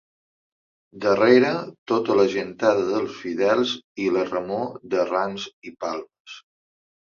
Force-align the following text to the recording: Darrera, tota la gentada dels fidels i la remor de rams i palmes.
Darrera, 1.01 1.51
tota 1.91 2.15
la 2.19 2.25
gentada 2.35 2.87
dels 2.87 3.19
fidels 3.27 3.75
i 4.07 4.09
la 4.17 4.25
remor 4.31 4.73
de 4.95 5.05
rams 5.13 5.47
i 5.71 5.77
palmes. 5.85 6.41